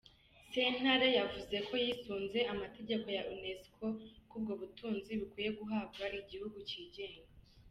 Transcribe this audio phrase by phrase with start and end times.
[0.53, 3.85] Sentare yavuze ko yisunze amategeko ya Unesco,
[4.29, 7.27] ko ubwo butunzi bukwiye guhabwa igihugu cigenga.